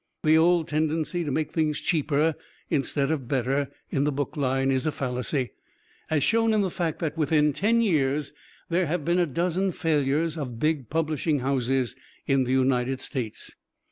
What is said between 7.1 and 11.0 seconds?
within ten years there have been a dozen failures of big